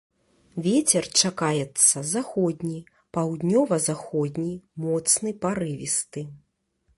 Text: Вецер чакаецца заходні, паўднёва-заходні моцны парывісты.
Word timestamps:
Вецер 0.67 1.05
чакаецца 1.25 1.97
заходні, 2.13 2.79
паўднёва-заходні 3.17 4.51
моцны 4.87 5.29
парывісты. 5.45 6.25